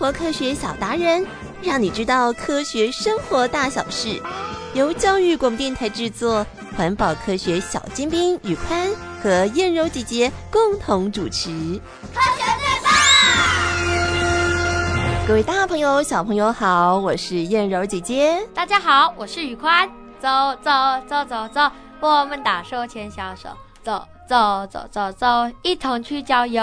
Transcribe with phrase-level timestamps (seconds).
[0.00, 1.26] 活科学小达人，
[1.62, 4.18] 让你知道科学生活大小事。
[4.72, 8.88] 由教育广播电台制作，环保科学小尖兵宇宽
[9.22, 11.50] 和燕柔姐姐共同主持。
[12.14, 12.90] 科学最棒！
[15.28, 18.40] 各位大朋友、小朋友好，我是燕柔姐姐。
[18.54, 19.86] 大家好，我是宇宽。
[20.18, 20.28] 走
[20.62, 20.70] 走
[21.06, 21.70] 走走走，
[22.00, 23.50] 我们大手牵小手，
[23.82, 24.02] 走。
[24.30, 25.26] 走走走走，
[25.62, 26.62] 一同去郊游。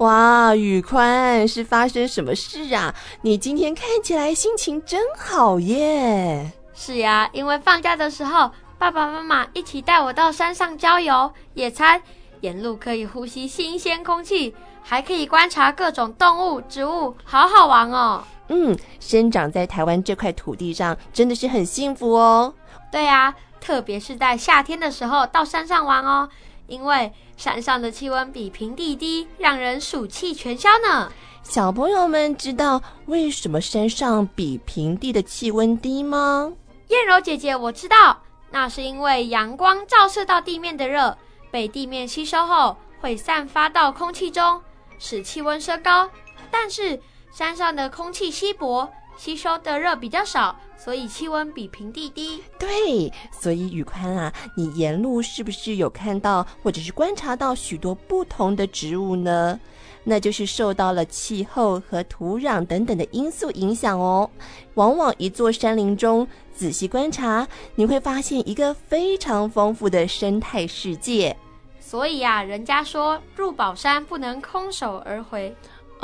[0.00, 2.92] 哇，宇宽，是发生什么事啊？
[3.22, 6.50] 你今天看起来心情真好耶。
[6.74, 12.02] 是呀，因为放假的时候，爸爸妈妈一起带我到山上郊游、野餐，
[12.40, 18.24] 沿路可以呼吸新鲜空气，还可以观察各种动物、植物，好好玩哦。
[18.48, 22.52] 嗯，生长在台湾这块土地上，真的是很幸福哦。
[22.90, 26.28] 对呀，特别是在夏天的时候到山上玩哦。
[26.66, 31.12] 因为山上的气温比平地低，让人暑气全消呢。
[31.42, 36.52] 小朋友们知道为什么山上比平地的气温低吗？
[36.88, 41.16] 燕柔姐姐，我知道，那是因为阳光照射到地面的热，
[41.50, 44.60] 被地面吸收后，会散发到空气中，
[44.98, 46.08] 使气温升高。
[46.50, 46.98] 但是
[47.32, 48.88] 山上的空气稀薄。
[49.16, 52.42] 吸收的热比较少，所以气温比平地低。
[52.58, 59.58] 对，所以宇宽啊，你沿路是不是有看到或者是观察到许多不同的植物呢？
[60.06, 64.28] 那就是受到了气候和土壤等等的因素影响哦。
[64.74, 71.34] 往往一座山林中仔细观察，你会发现一个非常丰富的生态世界。
[71.80, 75.54] 所以啊，人家说入宝山不能空手而回。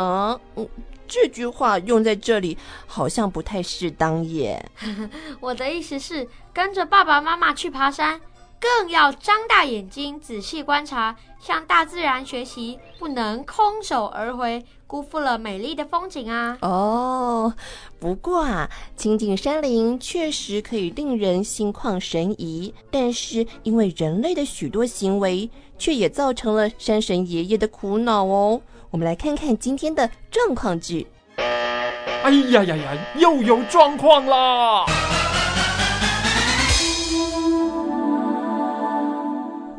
[0.00, 0.68] 啊，嗯。
[1.12, 2.56] 这句话用在这里
[2.86, 4.64] 好像不太适当耶。
[5.42, 8.20] 我的意思是，跟着爸爸妈妈去爬山，
[8.60, 16.56] 更要张大眼睛仔细观察，向大自然学习，不能空手而回，辜负了美丽的风景啊。
[16.62, 17.52] 哦，
[17.98, 28.62] 不过啊，亲近山林确实可以令人心旷神怡，但是因为人类的许多行为，却也造成了山神爷爷的苦恼哦。
[28.90, 31.06] 我们来看看今天的状况剧。
[31.36, 34.84] 哎呀呀呀，又有状况啦！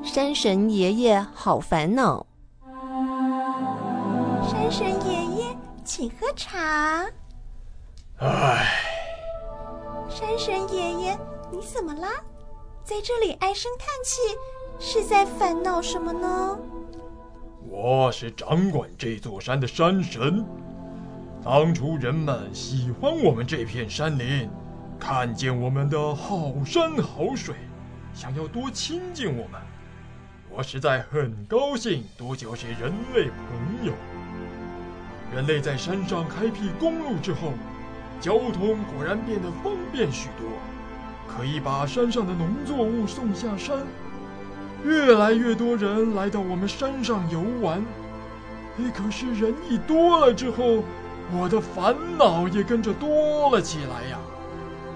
[0.02, 2.26] 山神爷爷好烦恼。
[4.50, 7.06] 山神爷爷，请喝茶。
[8.20, 8.66] 唉。
[10.10, 11.20] 山神爷爷，
[11.52, 12.08] 你怎么啦？
[12.84, 14.22] 在这里唉声叹气，
[14.80, 16.58] 是在烦恼什么呢？
[17.74, 20.46] 我是掌管这座山的山神。
[21.42, 24.50] 当初人们喜欢我们这片山林，
[25.00, 27.56] 看见我们的好山好水，
[28.14, 29.62] 想要多亲近我们。
[30.50, 33.94] 我实在很高兴多交些人类朋友。
[35.34, 37.54] 人类在山上开辟公路之后，
[38.20, 40.46] 交通果然变得方便许多，
[41.26, 43.88] 可以把山上的农作物送下山。
[44.84, 47.84] 越来越多人来到我们山上游玩，
[48.80, 50.84] 哎，可是人一多了之后，
[51.34, 54.18] 我的烦恼也跟着多了起来呀。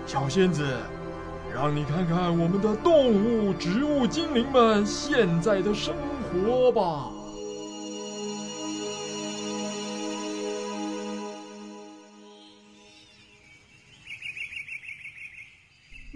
[0.05, 0.65] 小仙子，
[1.53, 5.93] 让你看看我们的动物、植物、精灵们现在的生
[6.31, 7.09] 活吧。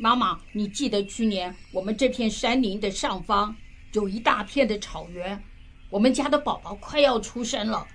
[0.02, 3.54] 妈妈，你记得去年我们这片山林的上方
[3.92, 5.44] 有一大片的草原，
[5.90, 7.86] 我们家的宝宝快要出生了。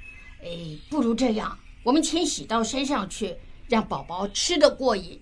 [0.43, 0.49] 哎，
[0.91, 3.35] 不如这样，我们迁徙到山上去，
[3.69, 5.19] 让宝宝吃得过瘾。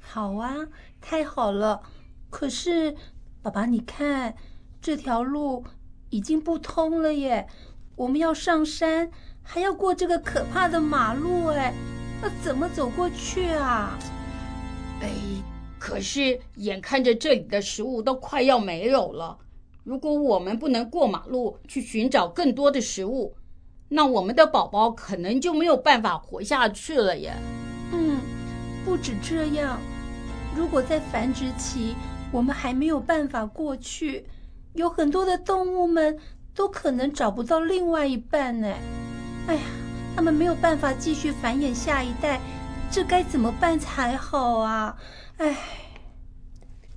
[0.00, 0.56] 好啊，
[1.00, 1.80] 太好了。
[2.28, 2.96] 可是，
[3.40, 4.34] 爸爸，你看
[4.80, 5.64] 这条路
[6.10, 7.46] 已经不通了耶，
[7.94, 9.08] 我们要上山，
[9.40, 11.72] 还要过这个可怕的马路，哎，
[12.20, 13.96] 那怎么走过去啊？
[15.00, 15.08] 哎。
[15.84, 19.36] 可是，眼看着这里的食物都快要没有了，
[19.82, 23.34] 如果我们不能过马路去寻找更多的食物，
[23.88, 27.34] 那我们的宝宝可能就没有办法活下去了耶。
[27.90, 28.20] 嗯，
[28.84, 29.80] 不止这样，
[30.54, 31.96] 如果在繁殖期
[32.30, 34.24] 我们还没有办法过去，
[34.74, 36.16] 有很多的动物们
[36.54, 38.72] 都可能找不到另外一半呢。
[39.48, 39.62] 哎呀，
[40.14, 42.40] 他们没有办法继续繁衍下一代，
[42.88, 44.96] 这该怎么办才好啊？
[45.42, 45.56] 唉，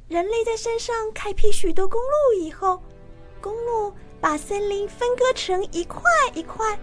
[0.07, 2.79] 人类在山上开辟许多公路以后，
[3.41, 6.03] 公路把森林分割成一块
[6.35, 6.77] 一块，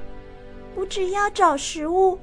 [0.75, 2.19] 不只要找食物，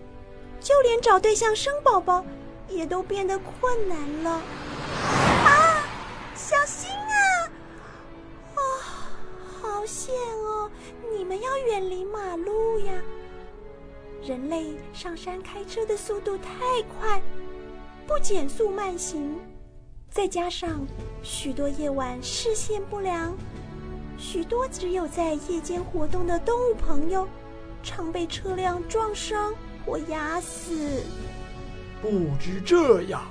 [0.60, 2.26] 就连找对象生宝宝
[2.68, 4.30] 也都变得困难了。
[4.32, 5.88] 啊，
[6.36, 7.48] 小心啊！
[8.56, 8.62] 啊，
[9.62, 10.14] 好险
[10.44, 10.70] 哦！
[11.16, 12.92] 你们要远离马路呀！
[14.22, 17.22] 人类上山开车的速度太快，
[18.10, 19.38] 不减速慢行，
[20.10, 20.84] 再加上
[21.22, 23.38] 许多夜晚视线不良，
[24.18, 27.28] 许多只有在夜间活动的动物朋友，
[27.84, 29.54] 常被车辆撞伤
[29.86, 31.04] 或压死。
[32.02, 32.10] 不
[32.40, 33.22] 止这样，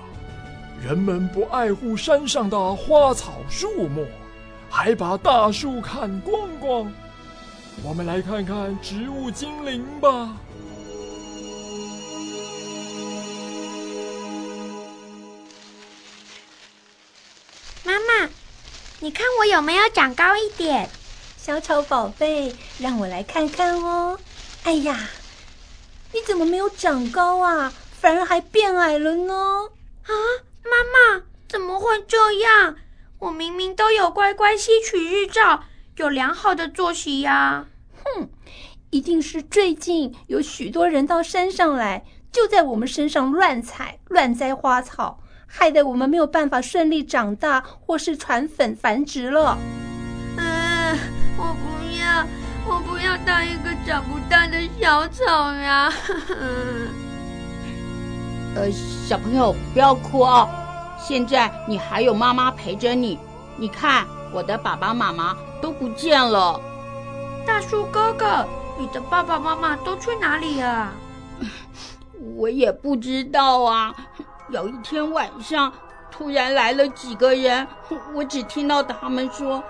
[0.80, 4.06] 人们不爱护山上的花草树木，
[4.70, 6.92] 还把大树砍光光。
[7.82, 10.36] 我们来看看植物精灵吧。
[19.00, 20.90] 你看我有没有长高一点？
[21.36, 24.18] 小丑宝贝，让我来看看哦。
[24.64, 25.08] 哎呀，
[26.12, 27.72] 你怎么没有长高啊？
[28.00, 29.34] 反而还变矮了呢？
[30.02, 30.10] 啊，
[30.64, 32.74] 妈妈，怎么会这样？
[33.20, 35.62] 我明明都有乖乖吸取日照，
[35.96, 37.66] 有良好的作息呀。
[38.04, 38.28] 哼，
[38.90, 49.58] 一定是最近有许多人到山上来，就在我们身上乱采乱摘花草，害得我们没有办法顺利长大或是传粉繁殖了。
[50.36, 50.96] 嗯，
[51.36, 51.58] 我不
[51.98, 52.24] 要，
[52.68, 55.92] 我不要当一个长不大的小草呀。
[58.54, 60.46] 呃，小朋友不要哭哦，
[60.98, 63.18] 现在你还有妈妈陪着你。
[63.56, 66.60] 你看，我的爸爸妈妈都不见了。
[67.46, 68.46] 大树哥哥，
[68.78, 70.92] 你的爸爸妈妈都去哪里了？
[72.36, 73.94] 我也不知道啊。
[74.48, 75.70] 有一天晚上，
[76.10, 77.66] 突然来了几个人，
[78.14, 79.62] 我只听到他们说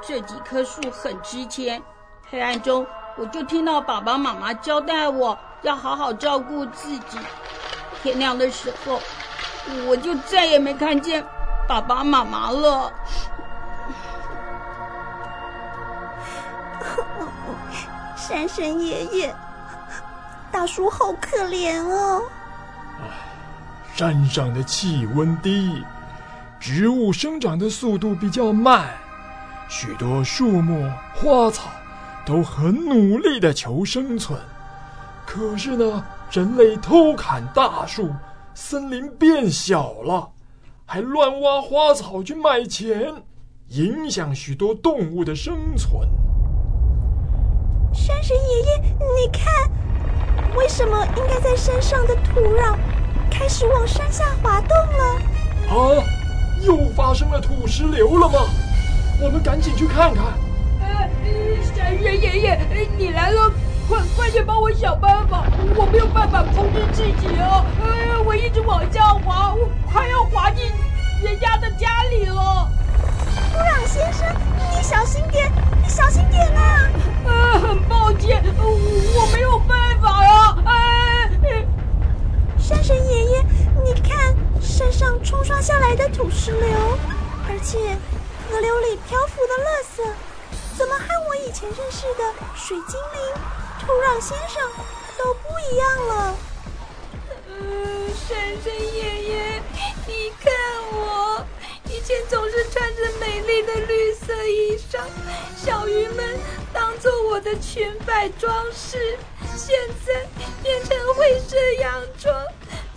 [0.00, 1.82] 这几棵树很值钱。
[2.30, 2.86] 黑暗中，
[3.18, 7.18] 我就听到爸爸妈妈交代我要好好照顾自己。
[8.02, 8.98] 天亮的时候，
[9.86, 11.22] 我就再也没看见
[11.68, 12.90] 爸爸妈妈了。
[18.16, 19.34] 山神爷爷，
[20.50, 22.22] 大叔好可怜哦。
[24.02, 25.80] 山上的气温低，
[26.58, 28.90] 植物生长的速度比较慢，
[29.68, 31.70] 许多树木花草
[32.26, 34.36] 都很努力的求生存。
[35.24, 38.10] 可是呢，人类偷砍大树，
[38.54, 40.28] 森林变小了，
[40.84, 43.14] 还乱挖花草去卖钱，
[43.68, 46.08] 影响许多动物的生存。
[47.94, 49.70] 山神爷爷，你看，
[50.56, 52.76] 为什么应该在山上的土壤
[53.32, 55.20] 开始往山下滑动了？
[55.68, 56.04] 啊，
[56.60, 58.40] 又发生了土石流了吗？
[59.20, 60.24] 我们赶紧去看看。
[60.80, 61.08] 呃，
[61.74, 62.60] 山神爷爷，
[62.98, 63.50] 你来了。
[63.88, 65.44] 快快点帮我想办法！
[65.74, 67.66] 我没有办法控制自己啊！
[67.82, 69.68] 呃，我一直往下滑，我
[85.62, 86.98] 下来的土石流，
[87.48, 87.78] 而且
[88.50, 90.02] 河流里漂浮的垃圾，
[90.76, 93.20] 怎么和我以前认识的水精灵？
[93.78, 94.60] 土壤先生
[95.16, 96.36] 都不一样了。
[97.46, 99.62] 嗯，山神爷爷，
[100.08, 100.52] 你看
[100.90, 101.46] 我
[101.88, 104.98] 以前总是穿着美丽的绿色衣裳，
[105.56, 106.40] 小鱼们
[106.72, 109.16] 当做我的裙摆装饰，
[109.56, 110.26] 现在
[110.60, 112.34] 变成灰色洋装，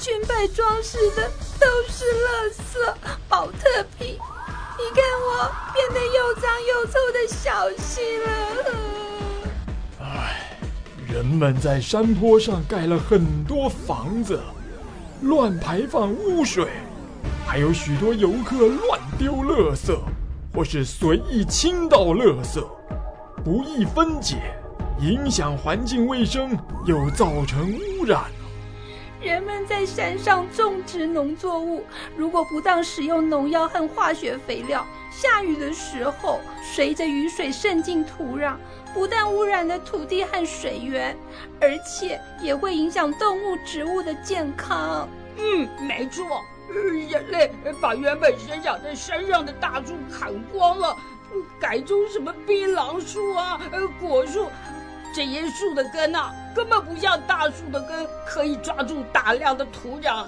[0.06, 1.28] 裙摆装饰的
[1.60, 2.94] 都是垃圾、
[3.28, 4.10] 宝特瓶。
[4.78, 8.30] 你看我变得又脏又臭的小溪了。
[10.00, 10.60] 唉
[11.12, 14.40] 人们在山坡上盖了很多房子，
[15.24, 16.68] 乱排放污水，
[17.44, 19.98] 还有许多游客乱丢垃圾，
[20.54, 22.64] 或是随意倾倒垃圾，
[23.44, 24.54] 不易分解，
[25.02, 28.26] 影响环境卫生，又造成污染。
[29.25, 31.84] 人们在山上种植农作物，
[32.15, 38.55] 如果不当使用农药和化学肥料，下雨的时候随着雨水渗进土壤。
[38.94, 41.17] 不但污染了土地和水源，
[41.60, 45.10] 而且也会影响动物、植物的健康。
[45.38, 46.41] 嗯，没错，
[47.10, 47.51] 人类
[47.82, 50.96] 把原本生长在山上的大树砍光了，
[51.60, 53.60] 改种什么槟榔树啊、
[54.00, 54.46] 果树，
[55.13, 60.26] 这些树的根呐、啊，根本不像大树的根可以抓住大量的土壤。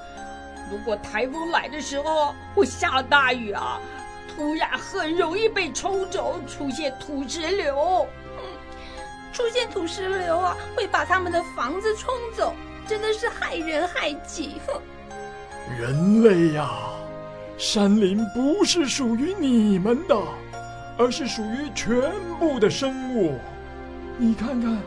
[0.69, 3.79] 如果台风来的时候会下大雨啊，
[4.35, 8.05] 土壤很容易被冲走，出现土石流。
[8.37, 8.43] 嗯
[9.33, 12.53] 出现土石流啊，会把他们的房子冲走，
[12.87, 14.59] 真的是害人害己。
[14.65, 14.81] 哼！
[15.79, 16.69] 人类呀，
[17.57, 20.17] 山林不是属于你们的，
[20.97, 23.37] 而是属于全部的生物。
[24.17, 24.77] 你看看，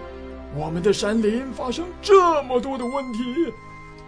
[0.57, 3.53] 我们的山林发生这么多的问题，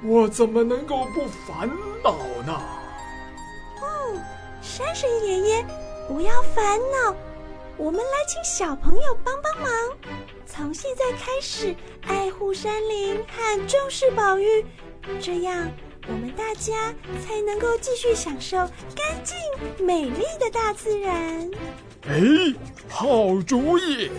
[0.03, 1.69] 我怎么能够不烦
[2.03, 2.13] 恼
[2.45, 2.61] 呢？
[3.81, 4.21] 哦，
[4.61, 5.67] 山神爷爷，
[6.09, 7.15] 不要烦恼，
[7.77, 9.71] 我们来请小朋友帮帮忙，
[10.45, 11.75] 从现在开始
[12.09, 14.67] 爱护山林和重视保育，
[15.21, 15.71] 这样
[16.09, 16.93] 我们大家
[17.25, 18.57] 才能够继续享受
[18.97, 21.49] 干净美丽的大自然。
[22.09, 22.21] 哎，
[22.89, 24.11] 好主意！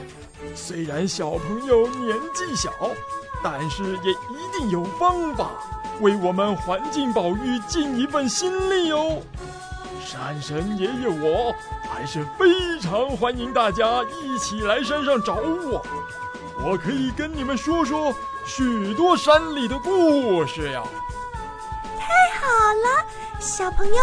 [0.55, 2.71] 虽然小朋友年纪小，
[3.43, 5.51] 但是也一定有方法
[5.99, 9.21] 为我们环境保育尽一份心力哦。
[10.05, 11.53] 山神爷爷，我
[11.89, 15.81] 还是非常欢迎大家一起来山上找我，
[16.63, 18.13] 我可以跟你们说说
[18.45, 20.83] 许多山里的故事呀。
[21.97, 22.05] 太
[22.39, 23.05] 好了，
[23.39, 24.01] 小朋友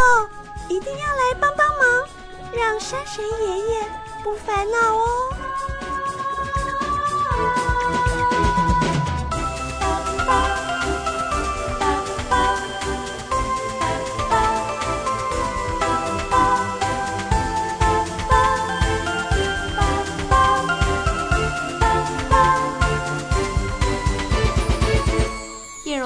[0.68, 2.08] 一定要来帮帮忙。
[2.52, 3.84] 让山神爷爷
[4.24, 5.34] 不烦恼哦。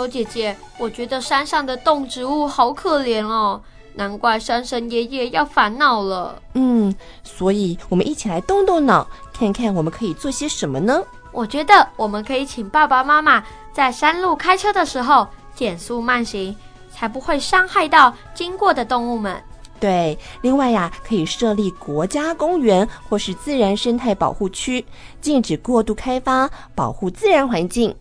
[0.04, 3.60] 燕柔姐姐，我觉得山上的动植物好可怜哦。
[3.94, 6.40] 难怪山神爷爷要烦恼了。
[6.54, 11.02] 嗯，所以我们一起来动动脑，看看我们可以做些什么呢？
[11.32, 13.42] 我觉得我们可以请爸爸妈妈
[13.72, 16.54] 在山路开车的时候减速慢行，
[16.92, 19.42] 才不会伤害到经过的动物们。
[19.80, 24.84] 对，另外呀，可以设立国家公园或是自然生态保护区，
[25.20, 27.94] 禁止过度开发，保护自然环境。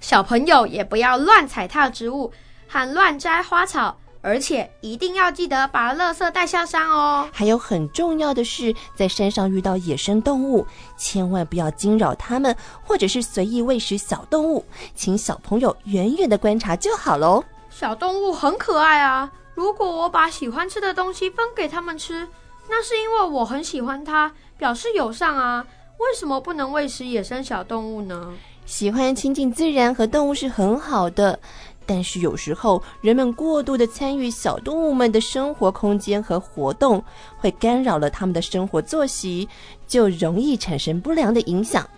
[0.00, 2.32] 小朋友也不要乱踩踏植物
[2.66, 3.96] 和乱摘花草。
[4.22, 7.26] 而且一定要记得把垃圾带下山哦。
[7.32, 12.54] 还有很重要的是，在山上遇到野生动物，千万不要惊扰它们，
[12.84, 14.62] 或者是随意喂食小动物，
[14.94, 17.42] 请小朋友远远的观察就好喽。
[17.70, 22.28] 小动物很可爱啊，如果我把喜欢吃的东西分给它们吃，
[22.68, 25.64] 那是因为我很喜欢它，表示友善啊。
[25.96, 28.34] 为什么不能喂食野生小动物呢？
[28.66, 31.38] 喜欢亲近自然和动物是很好的。
[31.86, 37.02] 但是有时候，人们过度的参与小动物们的生活空间和活动，
[37.36, 39.48] 会干扰了他们的生活作息，
[39.88, 41.88] 就容易产生不良的影响。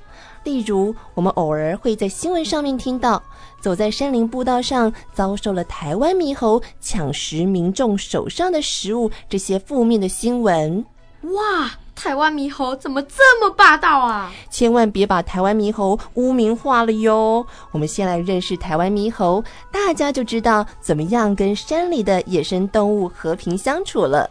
[0.44, 3.22] 例如，我们偶尔会在新闻上面听到，
[3.60, 10.82] 走在山林步道上遭受了台湾猕猴抢食民众手上的食物这些负面的新闻。
[11.22, 11.70] 哇！
[11.94, 14.32] 台湾猕猴怎么这么霸道啊？
[14.50, 17.46] 千万别把台湾猕猴污名化了哟！
[17.70, 24.28] 我们先来认识台湾猕猴，大家就知道怎么样跟山里的野生动物和平相处了。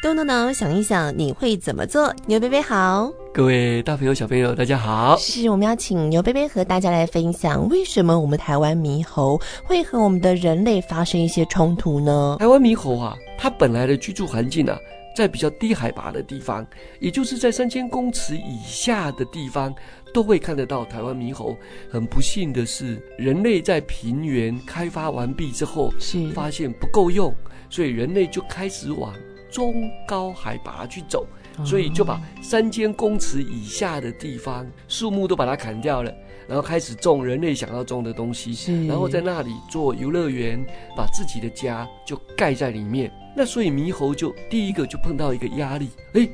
[0.00, 2.14] 动动脑，想一想，你会怎么做？
[2.26, 5.16] 牛贝贝好，各位大朋友、小朋友，大家好。
[5.18, 12.36] 是我们要请牛贝贝和大家来分享，为什么我们台湾猕猴会和我们的人类发生一些冲突呢？
[12.38, 14.78] 台湾猕猴啊，它本来的居住环境啊。
[15.16, 16.66] 在比较低海拔的地方，
[17.00, 19.74] 也就是在三千公尺以下的地方，
[20.14, 21.56] 都会看得到台湾猕猴。
[21.90, 27.34] 很不幸的是，人类在平原开发完毕之后，是发现不够用，
[27.68, 29.12] 所以人类就开始往
[29.50, 31.26] 中高海拔去走，
[31.64, 36.14] 所以就把三千公尺以下的地方树木都把它砍掉了，
[36.46, 40.64] 然后开始种人类想要种的东西，然后在那里做游乐园，
[40.96, 43.10] 把自己的家就盖在里面。
[43.38, 46.28] 那所以猕猴就第一个就碰到一个压力，哎，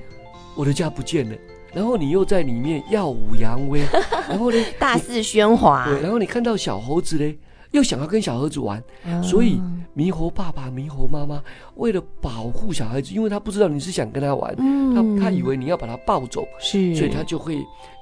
[0.56, 1.36] 我的家不见了，
[1.74, 3.82] 然后你又在里面耀武扬威，
[4.26, 7.36] 然后呢大肆喧哗，对，然后你看到小猴子呢，
[7.72, 9.60] 又想要跟小猴子玩，嗯、所以
[9.94, 11.42] 猕猴爸爸、猕猴妈妈
[11.74, 17.58] 为了保护小孩子，因为他不知道你是想跟他玩，嗯、他他以为你要把他抱走，是，所以他就会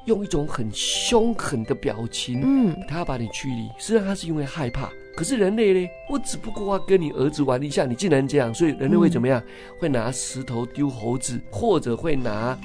[0.06, 4.90] 用一种很凶狠的表情，嗯，他要把你驱离，实际上他是因为害怕。
[5.14, 5.88] 可是人类呢？
[6.08, 9.38] 我只不过要跟你儿子玩一下，你竟然这样，所以人类会怎么样？
[9.40, 9.46] 嗯、
[9.78, 12.58] 会拿石头丢猴子，或者会拿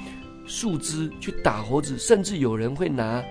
[0.46, 3.22] 树枝去打猴子，甚至有人会拿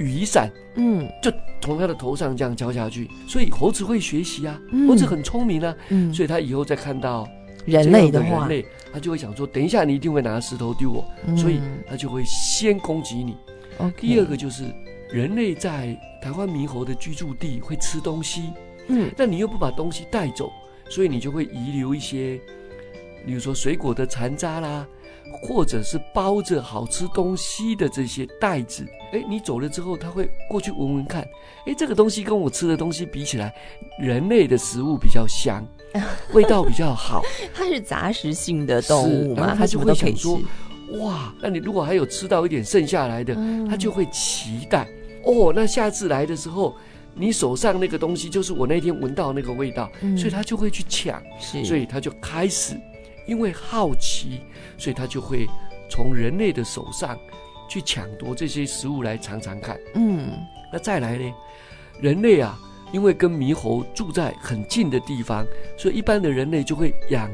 [0.00, 3.08] 雨伞，嗯，就从他的头上这样敲下去。
[3.28, 7.28] 所以猴子会学习啊，嗯、猴子很聪明啊，嗯，所以他以后再看到
[7.64, 13.36] 人类的人类，他就会想说：等一下你一定会拿石头丢我，嗯、所以他就会先攻击你。
[13.96, 14.64] 第二个就是
[15.10, 15.98] 人类在。
[16.18, 18.50] 台湾猕猴的居住地会吃东西，
[18.88, 20.50] 嗯，那你又不把东西带走，
[20.88, 22.40] 所以你就会遗留一些，
[23.24, 24.84] 比如说水果的残渣啦，
[25.40, 28.84] 或者是包着好吃东西的这些袋子。
[29.12, 31.22] 哎，你走了之后，他会过去闻闻看，
[31.66, 33.54] 哎，这个东西跟我吃的东西比起来，
[34.00, 35.64] 人类的食物比较香，
[36.32, 37.22] 味道比较好。
[37.54, 40.40] 它是杂食性的动物嘛，然后他就会想说，
[41.00, 43.34] 哇，那你如果还有吃到一点剩下来的，
[43.68, 44.86] 它就会期待
[45.24, 45.52] 哦。
[45.54, 46.76] 那下次来的时候，
[47.14, 51.22] 你手上那个东西就是我那天闻到那个味道，所以他就会去抢，
[51.64, 52.78] 所以他就开始
[53.26, 54.40] 因为好奇，
[54.78, 55.46] 所以他就会
[55.90, 57.18] 从人类的手上
[57.68, 59.78] 去抢夺这些食物来尝尝看。
[59.94, 60.30] 嗯，
[60.72, 61.34] 那再来呢，
[62.00, 62.58] 人类啊。
[62.92, 67.30] 因为跟猕猴住在很近的地方，所以一般的人类就会养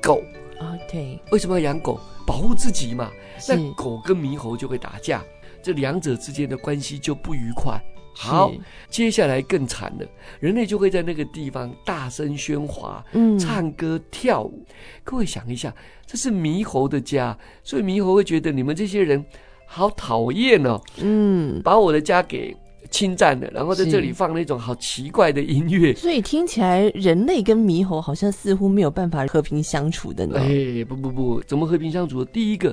[0.00, 0.22] 狗
[0.58, 0.76] 啊。
[0.90, 2.00] 对，为什么要养狗？
[2.26, 3.10] 保护自己嘛。
[3.48, 5.22] 那狗跟猕猴就会打架，
[5.62, 7.78] 这两者之间的关系就不愉快。
[8.16, 8.52] 好，
[8.88, 10.06] 接下来更惨了，
[10.38, 14.64] 人类就会在那个地方大声喧哗，嗯，唱歌跳舞。
[15.02, 15.74] 各位想一下，
[16.06, 19.22] 这是猕猴的家，所以猕猴会觉得你们这些人
[19.66, 20.80] 好讨厌哦。
[20.98, 22.56] 嗯，把我的家给。
[22.94, 30.38] 侵占的，然后在这里放那种好奇怪的音乐，所以听起来人类跟猕猴好像似乎没有办法和平相处的呢。
[30.38, 32.24] 哎，不不不，怎么和平相处？
[32.24, 32.72] 第一个，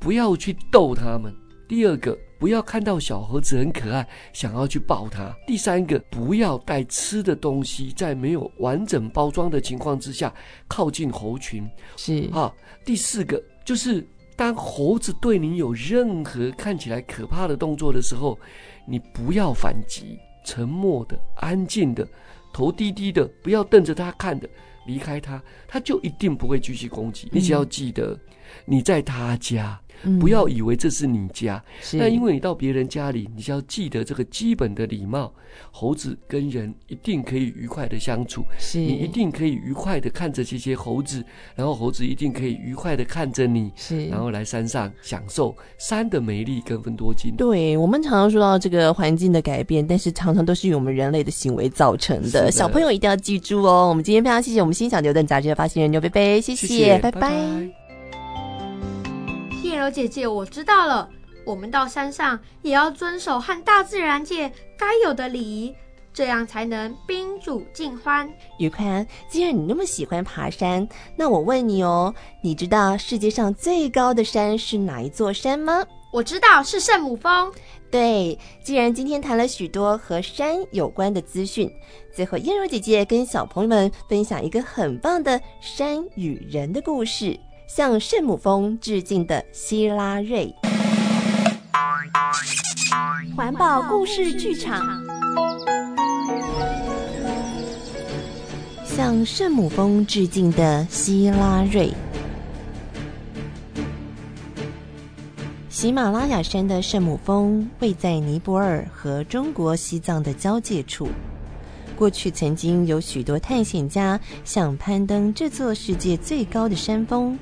[0.00, 1.30] 不要去逗他们；
[1.68, 10.34] 第二个，不要看到小猴子很可爱，想要去抱它；第三个，不要带吃的东西，在没有完整包装的情况之下
[10.66, 11.64] 靠近猴群。
[11.96, 12.52] 是啊，
[12.84, 14.04] 第四个就是
[14.36, 18.38] 当猴子对你有任何看起来可怕的动作的时候。
[18.84, 22.04] 你不要反击，沉默的、安静的、
[22.52, 24.50] 头低低的，不要瞪着他看的，
[24.86, 27.28] 离开他，他就一定不会继续攻击。
[27.30, 28.18] 你只要记得，
[28.64, 29.80] 你在他家。
[30.20, 35.32] 不要以为这是你家，那因为你到别人家里，你就要记得这个基本的礼貌。
[35.70, 41.22] 猴子跟人一定可以愉快的相处，是你一定可以愉快的看着这些猴子，
[41.54, 47.34] 然后猴子一定可以愉快的看着你，是然后来山上享受山的美丽跟芬多精。
[47.36, 52.44] 对，我们常常说到这个环境的改变，但是常常都是由我们人类的行为造成的。
[52.44, 53.90] 的小朋友一定要记住哦。
[53.90, 57.20] 我们今天非常谢谢我们《新小牛顿杂志》的发行人牛贝贝，谢谢，谢谢拜拜。
[57.20, 57.81] 拜拜
[59.72, 61.08] 燕柔姐姐，我知道了。
[61.46, 65.74] 我们到山上也要遵守和大自然界该有的礼仪，
[66.12, 68.30] 这样才能宾主尽欢。
[68.58, 75.82] 宇宽，既然你那么喜欢爬山，那我问你哦，你知道世界上最高的山是哪一座山吗？
[76.12, 77.50] 我知道是圣母峰。
[77.90, 81.72] 对，既然今天谈了许多和山有关的资讯，
[82.14, 87.40] 最后燕柔姐姐跟小朋友们分享一个很棒的山与人的故事。
[87.74, 90.54] 向圣母峰致敬的希拉瑞，
[93.34, 95.02] 环保故事剧场。
[98.84, 101.90] 向圣母峰致敬的希拉瑞。
[105.70, 111.08] 喜马拉雅山的圣母峰位在尼泊尔和中国西藏的交界处。
[112.02, 117.38] 过去曾经有许多探险家想攀登这座世界最高的山峰。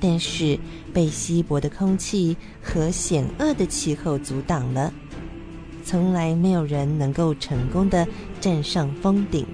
[0.00, 0.58] 但是
[0.94, 4.90] 被稀薄的空气和险恶的气候阻挡了，
[5.84, 8.08] 从来没有人能够成功的
[8.40, 9.46] 站上峰顶。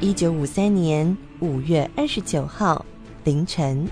[0.00, 2.84] 一九五三年五月二十九号
[3.24, 3.88] 凌晨，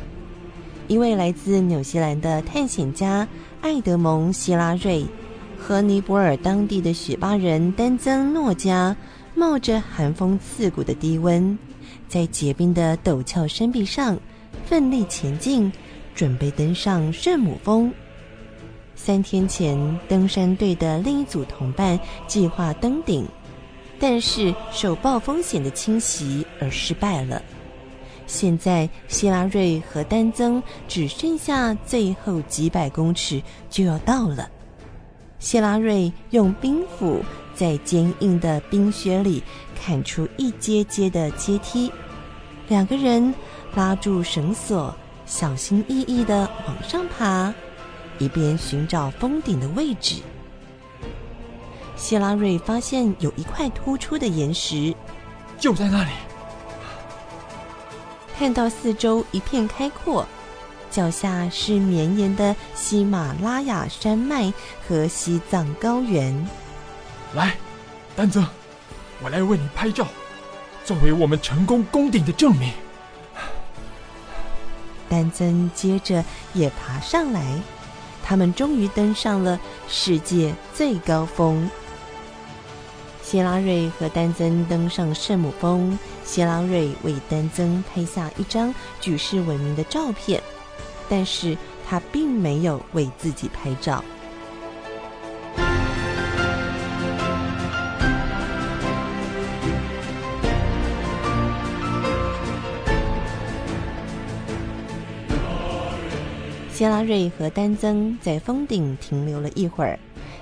[0.88, 3.27] 一位来自纽西兰的探险家
[3.61, 5.05] 艾德蒙·希拉瑞。
[5.57, 8.97] 和尼泊尔当地的雪巴人丹增诺加
[9.35, 11.57] 冒着寒风刺骨的低温，
[12.09, 14.19] 在结冰的陡峭山壁上
[14.64, 15.71] 奋力前进，
[16.14, 17.93] 准备登上圣母峰。
[18.97, 23.27] 三天前，登山队的另一组同伴计划登顶，
[23.99, 27.40] 但是受暴风险的侵袭而失败了。
[28.31, 34.49] 现在，希拉瑞和丹增只剩下最后几百公尺就要到了。
[35.40, 37.21] 希拉瑞用冰斧
[37.55, 39.43] 在坚硬的冰雪里
[39.75, 41.90] 砍出一阶阶的阶梯，
[42.69, 43.35] 两个人
[43.75, 44.95] 拉住绳索，
[45.27, 47.53] 小心翼翼地往上爬，
[48.19, 50.23] 一边寻找峰顶的位置。
[51.97, 54.95] 希拉瑞发现有一块突出的岩石，
[55.59, 56.11] 就在那里。
[58.40, 60.26] 看到四周一片开阔。
[60.90, 64.50] 脚下是绵延的喜马拉雅山脉
[64.88, 66.35] 和西藏高原。
[67.35, 67.55] 来，
[68.16, 68.42] 丹增，
[69.22, 70.07] 我来为你拍照，
[70.87, 72.72] 作为我们成功攻顶的证明。
[75.07, 76.24] 丹增接着
[76.55, 77.44] 也爬上来，
[78.24, 81.68] 他们终于登上了世界最高峰。
[83.22, 85.96] 希拉瑞和丹增登上圣母峰，
[86.31, 90.40] 谢拉瑞为丹增拍下一张举世闻名的照片，
[91.09, 94.05] 但是他并没有为自己拍照。
[106.73, 109.99] 谢拉瑞和丹增在峰顶停留了一会儿，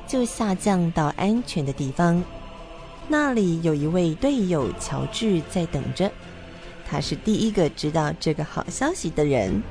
[0.07, 2.23] 就下降到安全的地方。
[3.11, 6.13] 那里有一位队友乔治在等着，
[6.87, 9.63] 他是第一个知道这个好消息的人。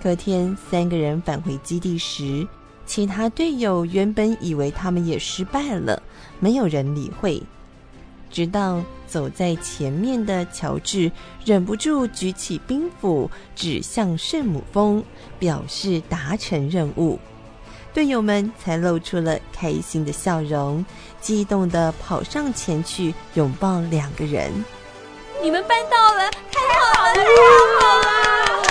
[0.00, 2.46] 隔天，三个人返回基地时，
[2.86, 6.00] 其他队友原本以为他们也失败了，
[6.38, 7.42] 没有人理会。
[8.34, 11.12] 直到走在前面的乔治
[11.44, 15.04] 忍不住举起兵斧指向圣母峰，
[15.38, 17.20] 表示达成任务，
[17.92, 20.84] 队友们才露出了开心的笑容，
[21.20, 24.52] 激动地跑上前去拥抱两个人。
[25.40, 27.30] 你们办到了，太好了，太
[27.78, 28.64] 好了！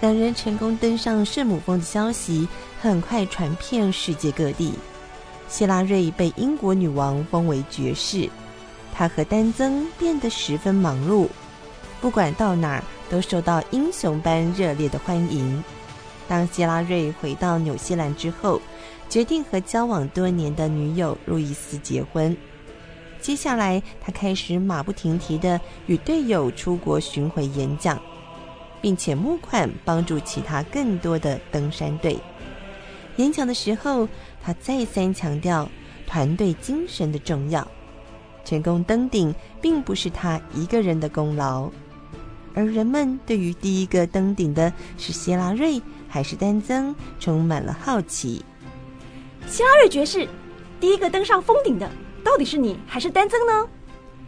[0.00, 2.48] 两人成功登上圣母峰的消息
[2.80, 4.72] 很快传遍世界各地。
[5.48, 8.28] 希拉瑞被英国女王封为爵士，
[8.94, 11.26] 他和丹增变得十分忙碌，
[12.00, 15.64] 不管到哪儿都受到英雄般热烈的欢迎。
[16.28, 18.60] 当希拉瑞回到纽西兰之后，
[19.08, 22.36] 决定和交往多年的女友路易斯结婚。
[23.20, 27.98] 接下来，他开始马不停蹄地与队友出国巡回演讲，
[28.82, 32.18] 并且募款帮助其他更多的登山队。
[33.18, 34.08] 演讲的时候，
[34.42, 35.68] 他再三强调
[36.06, 37.66] 团队精神的重要。
[38.44, 41.68] 成功登顶并不是他一个人的功劳，
[42.54, 48.42] 而人们对于第一个登顶的是希拉瑞还是丹增充满了好奇。
[49.46, 50.26] 希拉瑞爵士，
[50.80, 51.90] 第一个登上峰顶的
[52.24, 53.68] 到底是你还是丹增呢？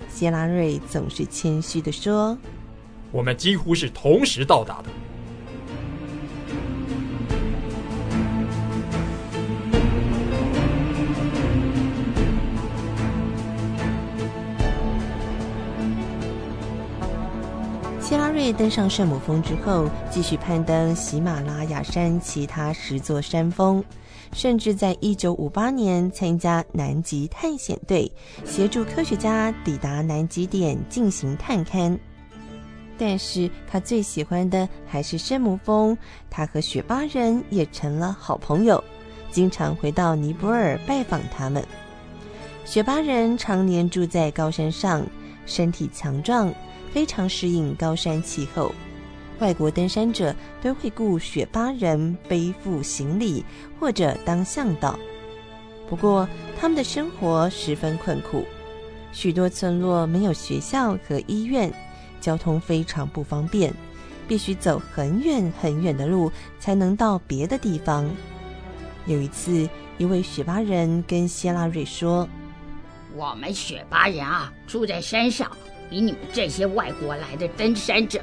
[0.08, 2.36] 希拉瑞总是谦虚的说
[3.12, 4.88] ：“我们几乎是同时到达的。”
[18.52, 23.82] 登上圣母峰之后，继续攀登喜马拉雅山其他十座山峰，
[24.32, 28.10] 甚至在一九五八年参加南极探险队，
[28.44, 31.98] 协助科学家抵达南极点进行探勘。
[32.98, 35.96] 但是他最喜欢的还是圣母峰，
[36.28, 38.82] 他和雪巴人也成了好朋友，
[39.30, 41.64] 经常回到尼泊尔拜访他们。
[42.64, 45.02] 雪巴人常年住在高山上，
[45.46, 46.52] 身体强壮。
[46.92, 48.74] 非常适应高山气候，
[49.38, 53.44] 外国登山者都会雇雪巴人背负行李
[53.78, 54.98] 或者当向导。
[55.88, 58.44] 不过，他们的生活十分困苦，
[59.12, 61.72] 许多村落没有学校和医院，
[62.20, 63.72] 交通非常不方便，
[64.28, 68.08] 必须走很远很远的路才能到别的地方。
[69.06, 72.28] 有一次，一位雪巴人跟希拉瑞说
[73.16, 75.50] ：“我们雪巴人啊，住在山上。”
[75.90, 78.22] 比你们这些外国来的登山者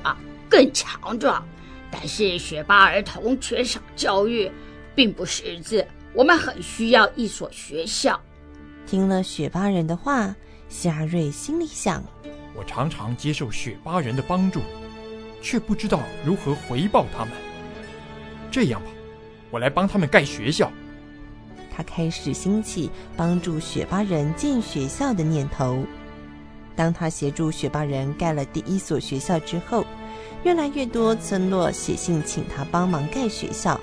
[0.50, 1.46] 更强壮，
[1.92, 4.50] 但是雪巴儿童缺少教育，
[4.96, 5.86] 并不识字。
[6.14, 8.20] 我们很需要一所学校。
[8.88, 10.34] 听了雪巴人的话，
[10.70, 12.02] 夏瑞心里想：
[12.56, 14.62] 我常常接受雪巴人的帮助，
[15.42, 17.34] 却不知道如何回报他们。
[18.50, 18.88] 这样吧，
[19.52, 20.72] 我来帮他们盖学校。
[21.76, 25.86] 他开始兴起帮助雪巴人建学校的念头。
[26.78, 29.86] 当他协助雪巴人盖了第一所学校之后，
[30.44, 33.78] 越来越多村落写信请他帮忙盖学校。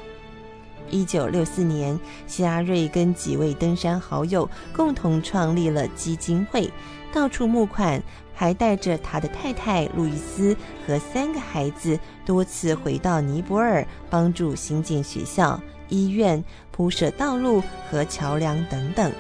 [0.91, 6.71] 一九六四年，希拉瑞跟几位登山好友共同创立了基金会，
[7.13, 8.01] 到处募款，
[8.33, 19.11] 还带着他的太太路易斯和三个孩子多次回到尼泊尔，帮助兴建学校、医院、铺设道路和桥梁等等。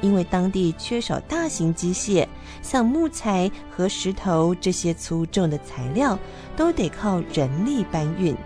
[0.00, 2.26] 因为当地缺少大型机械，
[2.62, 6.18] 像木材和石头这些粗重的材料，
[6.56, 8.36] 都得靠人力搬运。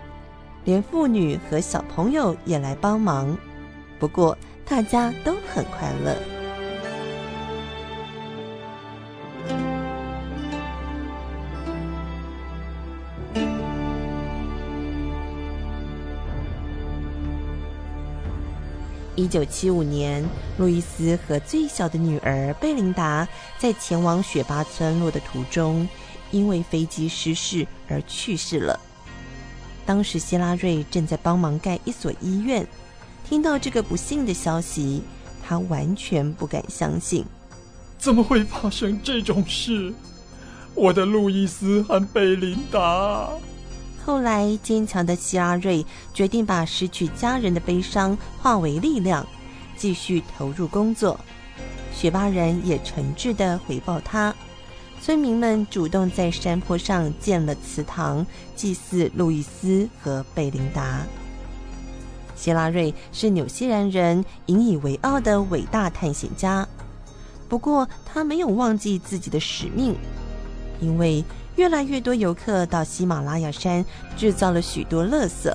[0.65, 3.37] 连妇女和小朋友也来帮忙，
[3.99, 6.32] 不过大家都很快乐。
[19.15, 23.27] 一九七五年，路易斯和最小的女儿贝琳达
[23.59, 25.87] 在前往雪巴村落的途中，
[26.31, 28.79] 因为飞机失事而去世了。
[29.85, 32.65] 当时希拉瑞正在帮忙盖一所医院，
[33.27, 35.03] 听到这个不幸的消息，
[35.43, 37.23] 他完全不敢相信。
[37.99, 39.93] 怎么会发生这种事？
[40.73, 43.29] 我的路易斯和贝琳达。
[44.05, 49.25] 后来，坚强的希拉瑞决定把失去家人的悲伤化为力量，
[49.77, 51.19] 继续投入工作。
[51.93, 54.33] 雪巴人也诚挚地回报他。
[55.01, 61.05] 村民们主动在山坡上建了祠堂，祭祀路易斯和贝琳达。
[62.35, 66.67] 希拉瑞是纽西兰人引以为傲的伟大探险家，
[67.47, 69.95] 不过他没有忘记自己的使命，
[70.81, 71.23] 因为
[71.55, 73.85] 越来越多游客到喜马拉雅山
[74.17, 75.53] 制造了许多垃圾，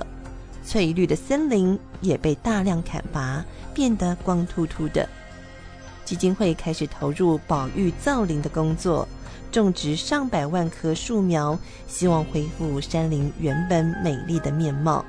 [0.64, 5.08] 翠绿的森林也被大量砍伐，变得光秃秃的。
[6.04, 9.06] 基金会开始投入保育造林的工作。
[9.50, 15.02] 种植上百万棵树苗，希望恢复山林原本美丽的面貌。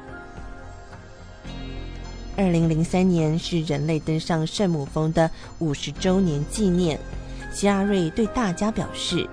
[2.38, 6.98] 二零零三年是人类登上圣母峰的五十周年纪念。
[7.52, 9.28] 希拉瑞对大家表示：“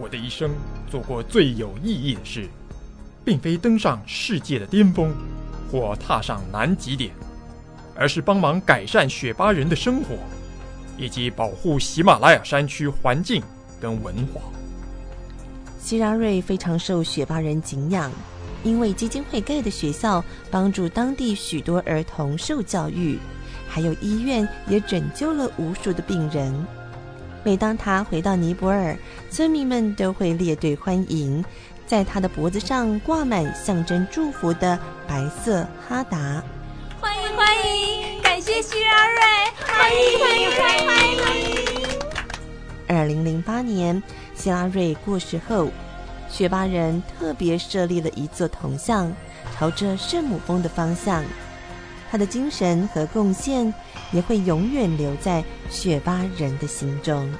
[0.00, 0.50] 我的一生
[0.90, 2.48] 做过最有意义的事，
[3.24, 5.14] 并非登上世界的巅峰，
[5.70, 7.10] 或踏上南极点，
[7.94, 10.16] 而是帮忙改善雪巴人的生活，
[10.98, 13.42] 以及保护喜马拉雅山区环境。”
[13.78, 14.40] 跟文化，
[15.78, 18.10] 希拉瑞非常受雪巴人敬仰，
[18.64, 23.18] 因为基金会盖的学校帮助当地许多儿童受教育，
[23.68, 26.54] 还有医院也拯救了无数的病人。
[27.46, 28.98] 每当他回到尼泊尔，
[29.30, 31.44] 村民们都会列队欢迎，
[31.86, 36.42] 在他的脖子上挂满象征祝福的白色哈达。
[37.00, 39.20] 欢迎欢迎，感谢希拉瑞，
[39.64, 41.56] 欢迎欢迎欢迎欢迎。
[42.88, 44.02] 二零零八年，
[44.34, 45.68] 希拉瑞过世后，
[46.28, 49.14] 雪巴人特别设立了一座铜像，
[49.56, 51.22] 朝着圣母峰的方向。
[52.10, 53.72] 他的精神和贡献
[54.12, 57.30] 也会永远留在雪巴人的心中。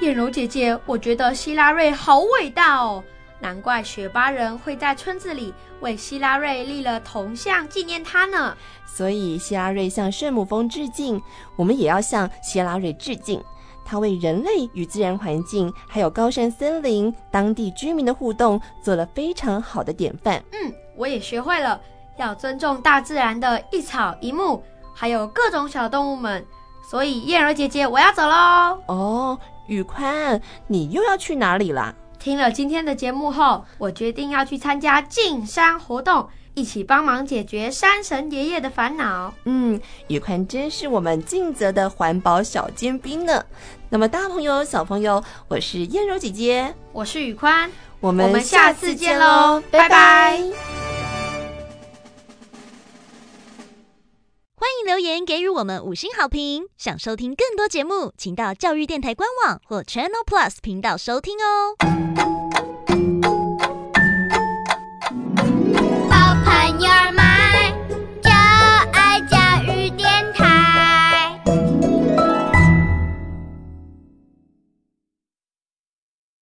[0.00, 3.04] 燕柔姐姐，我觉得希拉瑞好伟大哦。
[3.38, 8.56] 难怪雪巴人会在村子里为希拉瑞立了铜像纪念他呢。
[8.84, 11.22] 所以希拉瑞向圣母峰致敬，
[11.56, 13.42] 我们也要向希拉瑞致敬。
[13.90, 20.40] 他为人类与自然环境，还有高山森林、当地居民的互动做了非常好的典范。
[20.52, 21.80] 嗯，我也学会了
[22.16, 24.62] 要尊重大自然的一草一木，
[24.94, 26.46] 还有各种小动物们。
[26.88, 28.78] 所以燕儿姐姐，我要走喽。
[28.86, 31.92] 哦，宇宽，你又要去哪里啦？
[32.20, 39.32] 听了今天的节目后，我决定要去参加进山活动，一起帮忙解决山神爷爷的烦恼。
[39.44, 43.44] 嗯，宇宽真是我们尽责的环保小尖兵呢。
[43.88, 50.42] 那么，大朋友、小朋友，我是燕柔姐姐，我是宇宽，我们下次见喽，拜拜。
[54.56, 56.64] 欢迎留言给予我们五星好评。
[56.76, 62.39] 想收听更多节目，请到教育电台官网或 Channel Plus 频道收听哦。